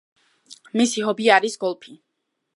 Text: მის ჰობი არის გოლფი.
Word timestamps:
მის 0.81 0.95
ჰობი 1.03 1.31
არის 1.37 1.59
გოლფი. 1.67 1.97